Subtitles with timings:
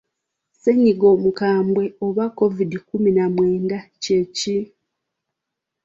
[0.53, 4.57] Ssennyiga omukambwe Oba Kovidi kkumi na mwenda kye ki?